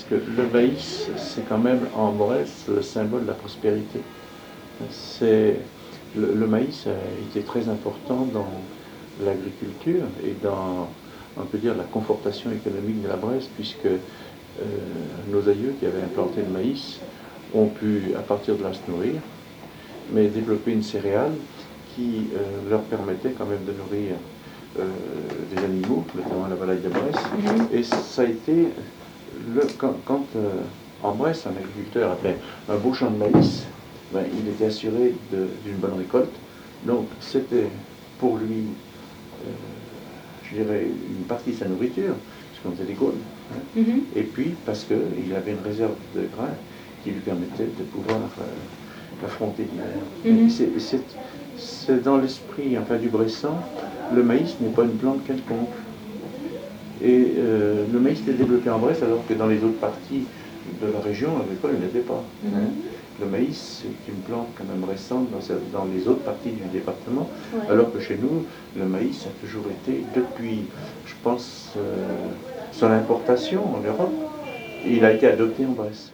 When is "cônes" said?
42.94-43.20